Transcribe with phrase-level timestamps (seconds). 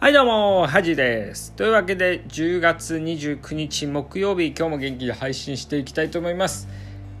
[0.00, 1.52] はいどうも、はじです。
[1.52, 6.68] というわけで、10月29日木曜日、今日も元気で配信していきたいと思います。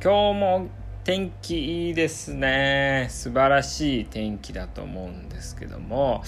[0.02, 0.68] 今日も
[1.04, 3.06] 天気いいですね。
[3.10, 6.22] 素晴らしい天気だと思うんですけども、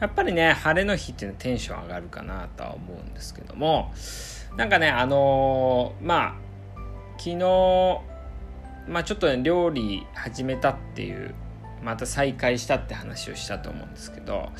[0.00, 3.92] やっぱりね、晴れの日っていうのはテンション上がるかなとは思うんですけども、
[4.56, 6.34] なんかね、あのー、まあ、
[7.18, 8.00] 昨日、
[8.88, 11.34] まあちょっとね、料理始めたっていう、
[11.82, 14.50] また再開したって話をしたと思うんですけど、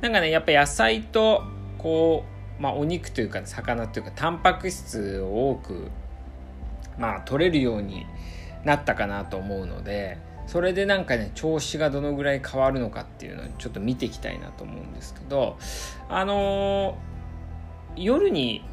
[0.00, 1.42] なんかねやっぱ野菜と
[1.78, 2.24] こ
[2.58, 5.90] う、まあ、お肉というか魚というかタンパク質を多く、
[6.98, 8.06] まあ、取れるように
[8.64, 15.58] なったかなと思うのでそれでなんかね調子がどのぐらい変わるのかっていうのをちょっと見ていきたいなと思うんですけど
[16.08, 18.64] あのー、夜に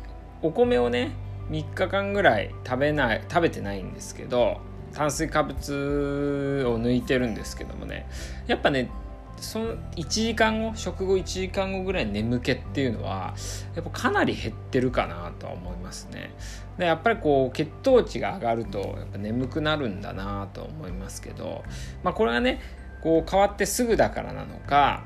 [0.42, 1.12] お米をね
[1.50, 4.62] 3日間ぐらい食べない食べてないんですけど
[4.96, 8.08] 炭水化物を抜いてるんですけどもね。
[8.48, 8.90] やっぱね
[9.38, 13.36] その1時間後食後1時間後ぐらい眠気っていうのは
[13.76, 16.32] やっぱかなり減ってるかなとは思いますね。
[16.78, 21.64] でやっぱりこう血糖値が上がるとやっぱ眠くなるんだなと思いますけど
[22.04, 22.62] まあこれがね
[23.02, 25.04] こう変わってすぐだからなのか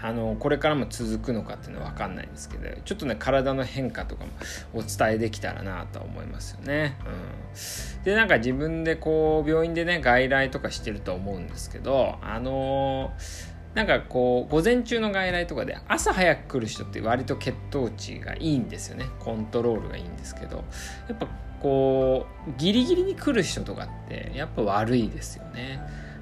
[0.00, 4.30] あのこれからも続くのかっていうのは分かんないんですけどちょっとね体の変化とかも
[4.74, 6.96] お伝えできたらなとは思いますよね。
[7.06, 19.04] うん、でなんか自分でこう病院でね外来とかしてると思うんですけどあのーなんかこう午前中の外来とかで朝早く来る人って割と血糖値がいいんですよね。
[19.18, 20.64] コントロールがいいんですけど
[21.08, 21.28] やっぱ
[21.60, 25.78] こうギリギリに来る人とかってやっぱ悪いですよね。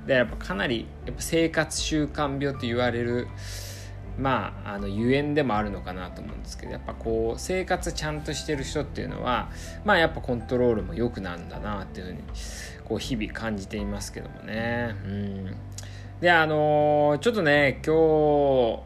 [0.07, 3.29] でやっぱかなりやっぱ生活習慣病と言われる
[4.19, 9.51] まあ、あのゆえんでもあるのかなと思うんですけどやっぱこう生活ちゃんとしてる人っていうのは
[9.85, 12.19] まあやっぱコントロールも良くなんだなっていうふうに
[12.85, 14.95] こう日々感じていますけどもね。
[15.05, 15.57] うん
[16.21, 18.83] であのー、ちょっとね今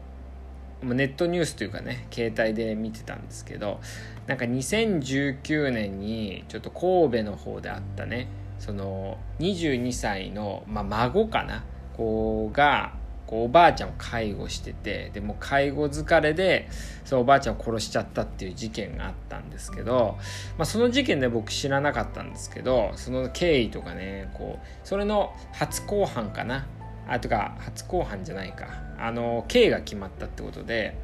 [0.81, 3.79] 日ネットニュースというかね携帯で見てたんですけど
[4.27, 8.27] なんか2019年にちょっと神戸の方であったね
[8.59, 11.63] その22歳の、まあ、孫かな？
[11.97, 12.93] 子が
[13.27, 16.67] こうおばあちゃんを介護しててでも介護疲れで
[17.05, 20.17] そうおばあちゃんを殺しちゃったっていう事件があったんですけど、
[20.57, 26.65] まあ、その事件で僕知らなかったんですけどその経緯とかねこうそれの初公判かな？
[27.07, 28.67] あとか初公判じゃないか。
[28.97, 30.97] あの刑が決まったってことで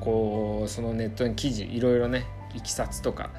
[0.00, 3.30] こうそのネットに記事いろいろねいきさつとか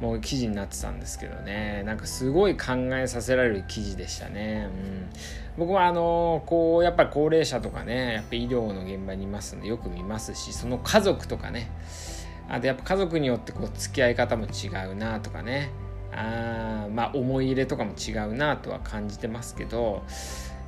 [0.00, 1.82] もう記事になってたんですけどね。
[1.84, 5.08] なんかすごい考えさせられる記事でしたね、うん、
[5.58, 11.70] 僕はあのこうやっぱり高齢者とかねやっぱ医療の現場にいますんでよく見ますしその家族とかね。
[12.48, 15.70] あとやっぱ家族によってこう付き合い方も違うなとかね。
[16.12, 20.02] あまあ思い入れとかも違うなとは感じてますけど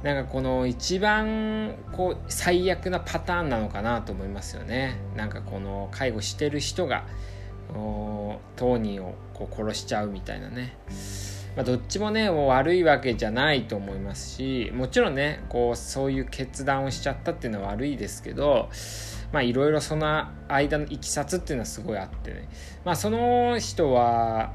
[0.02, 4.96] なんかこの一番こう最悪なパターンなのかなと思いますよね。
[5.16, 7.04] なんかこの介護してる人が
[7.74, 10.76] 当人をこう殺しちゃうみたいなね、
[11.56, 18.70] まあ、どっちもねもう悪いわけじゃないと思いますしもちろんねこうそういう決断をしちゃったっていうのは悪いですけど
[19.32, 22.48] まあいろいろその間のいきさつっていうのはすごいあってね。
[22.84, 24.52] まあその人は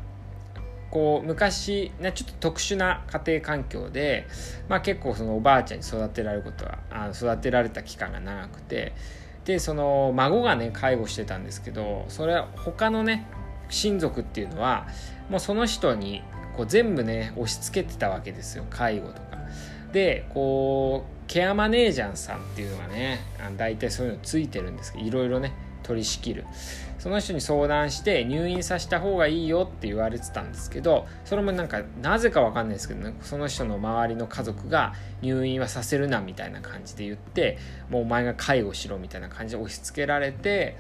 [0.94, 4.28] こう昔、ね、ちょっと特殊な家庭環境で、
[4.70, 8.94] まあ、結構そのおばあちゃんに育てられることはあ育てられた期間が長くて
[9.46, 13.28] でその孫がね介護してたんですけどそれは他のね
[13.70, 14.88] 親族っていうのは
[15.30, 16.22] もうその人に
[16.56, 19.38] こう全部ね押し付けてたわけですよ介護とか。
[19.92, 23.20] でこうケアマネージャーさんっていうのがね
[23.58, 25.54] 大体そういうのついてるんですけどいろいろね
[25.84, 26.46] 取り仕切る
[27.04, 37.58] その人に相談して入院させた方がいいよって言われてたんですけどそれもなんかなぜかわかんないですけど、ね、その人の周りの家族が入院はさせるなみたいな感じで言って
[37.90, 40.78] もうお前が介護しろみたいな感じで押し付けられて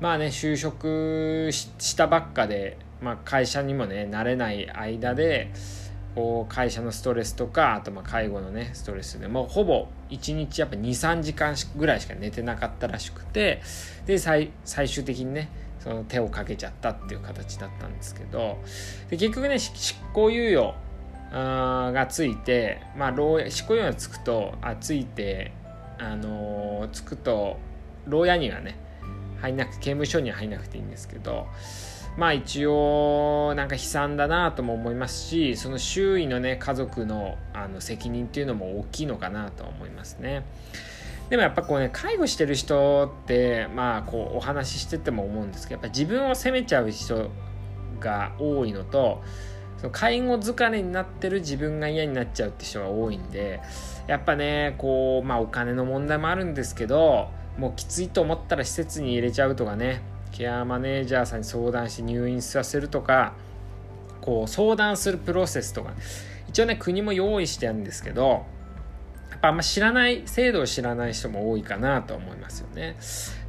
[0.00, 5.50] まあね就職したばっかで、まあ、会社にもね慣れない間で。
[6.48, 13.62] 会社のストレスとかあとま介護のねストレスでもうほぼ1日やっぱ23時間ぐらいしか寝てなかったらしくて
[14.04, 14.50] で最
[14.88, 15.48] 終的にね
[15.80, 18.58] その手をかけちゃったっていう形だったんですけど
[19.08, 20.74] で結局ね執行猶予
[21.32, 25.52] がついてまあ牢執行猶予がつくとあついて
[25.98, 27.58] あのー、つくと
[28.06, 28.76] 牢屋にはね
[29.40, 31.46] 入んなく刑務所には入んなくていいんですけど
[32.16, 40.44] まあ一応なんか悲惨だなとも思いますしその周囲のね家族のあの責任っていうのも大きいのかなと思いますね。
[41.30, 47.30] でもやっぱこうね介護してる人ってまあこうお話ししてても思うんですけどやっぱ自分を責めちゃう人
[48.00, 49.22] が多いのと
[49.78, 53.60] その介護疲れになってる自分が嫌になっちゃうって人が多いんで
[54.06, 63.34] やっぱねこうまあお金の問題もあるんですけどもうきついと思ったら施設に入れちゃうとかねケアマネージャーさんに相談して入院させるとか
[64.20, 65.92] こう相談するプロセスとか
[66.48, 68.44] 一応ね国も用意してあるんですけど
[69.30, 72.96] やっぱあんま知らない制度を知らない人も多いかなと思いますよね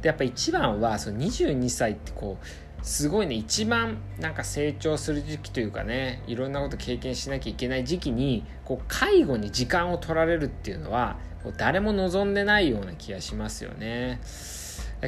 [0.02, 2.46] でやっぱ一番はその22歳ってこう
[2.84, 11.16] すごいね一番なんか成長する時期というかねいろんなこと経験しなきゃいけない時期にこう介護に時間を取られるっていうのは
[11.56, 14.18] 誰も望んでないような気がしますよね。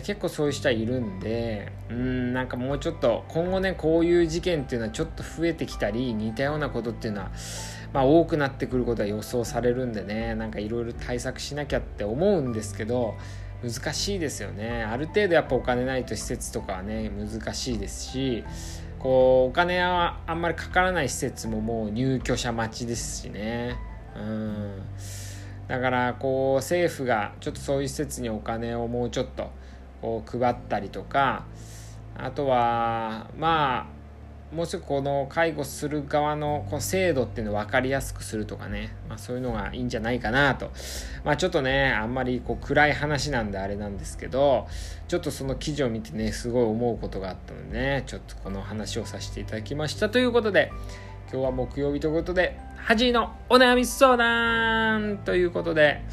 [0.01, 7.31] 結構そういう人はいるんでうんなんかもうちょっと今後ねこういう事件っていうのはちょっと増えてきたり似たようなことっていうのは
[7.93, 13.15] まあ多くなってくることは予想されるんでねなんかいろいろ対策しなきゃって思うんですけど
[13.63, 14.85] 難しいですよね。
[14.85, 18.45] ある程度やっぱお金ないと施設とかはね難しいですし
[18.99, 23.77] こうお金はあんまりかからない施設ももう入居者待ちですしね。
[24.15, 24.83] うん。
[25.69, 29.51] だからこう政府がちょっとそういう施設にお金をもうちょっと
[30.01, 31.45] こう配ったりとか
[32.17, 33.97] あとはまあ
[34.55, 40.71] もうちょっとこの介護する側のこの制度っていうのを分かりやすくするとかね、まあ、そういうのがいいんじゃないかなと、
[41.25, 44.69] まあ、ちょっとねあんまりこう暗い話なんであれなんですけど
[45.09, 50.09] ちょっとその記事を見てねすごい思うことがあったのでねちょっとこの話をさせていただきました。
[50.09, 50.71] ということで
[51.31, 52.57] 今日は木曜日ということで
[52.87, 56.05] はじのお悩み相談ということで、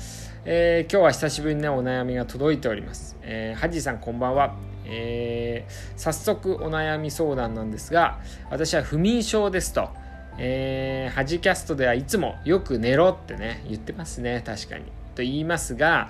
[0.46, 4.54] えー、今日は久しぶりにねお悩みが届いております、えー、はじさんこんばんは。
[4.86, 8.20] えー、早速お悩み相談なんですが
[8.50, 9.90] 私は不眠症ですと、
[10.38, 14.44] えー、ハジキャストではいつもよく寝ろってね言ってますね。
[14.46, 14.84] 確かに。
[15.16, 16.10] と言いますが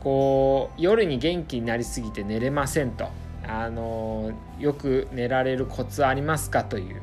[0.00, 3.08] こう夜に元気になりすぎて寝れませんと。
[3.46, 6.64] あのよく寝られるコツありますか？
[6.64, 7.00] という。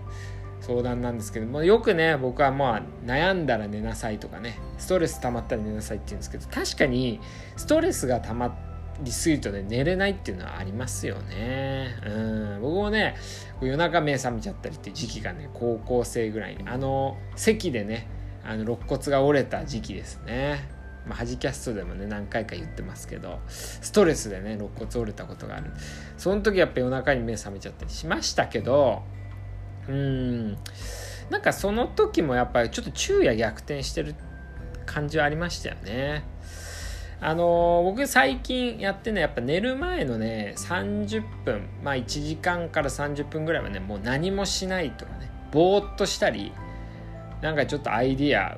[0.67, 7.21] 相談なんですけどもよくね僕はまあ悩んだら寝なさいとかねストレス溜まったら寝なさいって言うんですけど確かに
[7.55, 8.57] ストレスが溜ま
[9.01, 11.95] りすぎるとね寝れないっていうのはありますよね。
[12.05, 12.61] うん。
[12.61, 13.15] 僕もね
[13.61, 18.07] 夜中目覚めちゃったりって時期がね高校生ぐらいにあの席でね
[18.43, 20.75] あの肋骨が折れた時期ですね。
[21.05, 25.71] まあ、ハジキャストでもね何回か言ってますけどストレスでね肋骨折れたことがある。
[26.17, 29.03] その時やっぱ夜中に目覚めちゃったりしましたけど
[29.87, 30.57] うん。
[31.29, 34.15] なんかその時もやっぱりちょっと昼夜逆転してる
[34.85, 36.23] 感じはありましたよね。
[37.19, 46.53] あのー、僕最近やってねやっぱ寝る前のね30分まあ1時間から30分ぐらいはねもう何もしないとかねぼーっとしたり
[47.41, 48.57] なんかちょっとアイディア、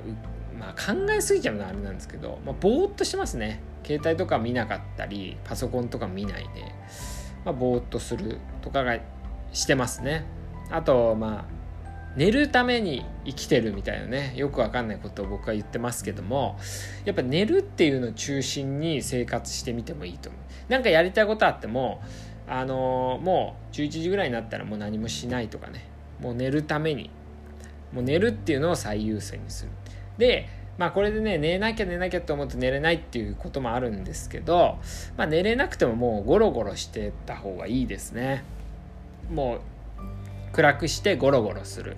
[0.57, 3.61] まあ、考えすぎちゃうのはあれなんですけど、まあ、ぼーっとしてますね。
[3.85, 6.49] 携帯とか見なかったりパソコンとか見ないで、
[7.45, 8.97] まあ、ぼーっとするとかが
[9.53, 10.25] してますね。
[10.71, 11.59] あとまあ
[12.15, 16.57] 寝るために生きてるみたいなねよくわかんないことを僕は言ってますけども
[17.05, 20.71] やっぱ寝るっていうのを中心に生活してみてもいいと思う。
[20.71, 22.01] なんかやりたいことあっても
[22.47, 25.85] あの、もう11時ぐらいになったらもう何もしないとかね
[26.19, 27.11] もう寝るために
[27.93, 29.71] もう寝るっていうのを最優先にする。
[30.17, 34.77] でまあこれでね寝なきゃ寝なきゃと思うと寝れないっていうこともあるんですけど、
[35.17, 38.43] まあ、寝れなくてももうゴロゴロしてた方がいいですね。
[39.29, 39.61] もう
[40.51, 41.97] 暗くしてゴロゴロする。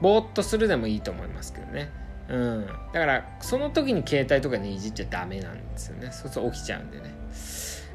[0.00, 1.90] ぼーっとするでもいいと思いますけどね。
[2.28, 2.66] うん。
[2.66, 6.10] だからその時に携帯とかにいじっちゃダメなんですよね。
[6.12, 7.14] そうすると起きちゃうんでね。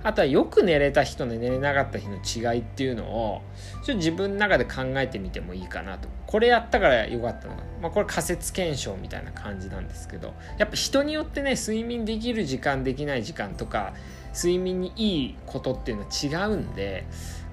[0.01, 3.41] あとはよく寝れた日と、寝れなかった日の違いっていうのを
[3.83, 6.07] ちょっと自分の中で考えてみてもいいかなと。
[6.25, 10.33] これやったからよかったのか、まあ、これ仮説検証みたいな感じなんですけど。
[10.57, 13.93] やっぱ人によってね睡眠できる時間できない時間とか
[14.33, 17.05] 睡眠にいいことっていうのは違うんで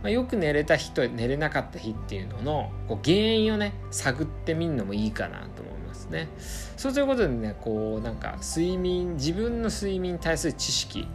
[0.06, 6.28] まあ、よく寝れた日と寝れなかった日っていうののこう原因をね探ってみるのもいいかなと思いますね。
[6.76, 11.08] そうすることでねこうなんか睡眠自分の睡眠に対する知識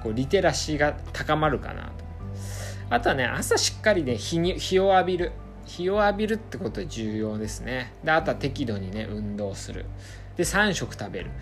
[0.00, 1.90] こうリテラシーが高まるかなと。
[2.90, 5.32] あとはね朝しっかりね日に日を浴びる
[5.66, 7.92] 日を浴びるってこと重要ですね。
[8.04, 9.86] であとは適度にね運動する。
[10.36, 11.32] で3食食べる。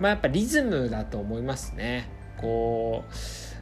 [0.00, 2.08] まあやっぱリズムだと思いますね。
[2.38, 3.12] こう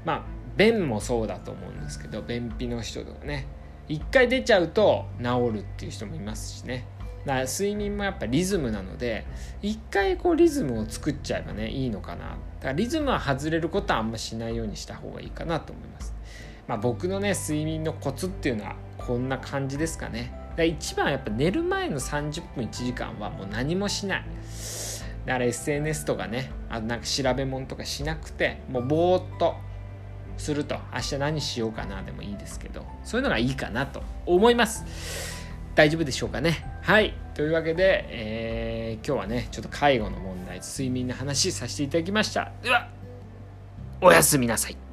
[0.07, 3.46] まあ便もそうだと思うんですけど便秘の人とかね。
[3.88, 6.86] 一回出ちゃうと治るっていう人もいますしね。
[7.25, 9.26] だから睡眠もやっぱリズムなので
[9.62, 12.25] 一回こうリズムを作っちゃえばねいいのかな。
[12.25, 16.14] だからリズムは外れることはあんましないようにした方がいいかなと思います。
[16.66, 20.32] まあ僕のね睡眠のコツっていうのはこんな感じですかね。
[20.32, 24.25] だから一番やっぱ寝る前の30分1時間はもう何もしない。
[25.26, 29.56] だから SNS とかねあなんか調べ物とかしなくてもうぼーっと
[30.38, 30.76] すると。
[30.93, 32.85] 明日何しようかなでもいいですけど。
[33.05, 34.85] そういうのがいいかなと思います。
[35.75, 36.64] 大丈夫でしょうかね。
[36.83, 37.14] はい。
[37.35, 42.52] というわけで、えー、今日はねちょっと介護の問題睡眠の話させていただきました。
[42.62, 42.88] では
[44.00, 44.86] おやすみなさい。